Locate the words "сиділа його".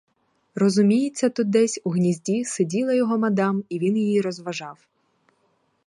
2.45-3.17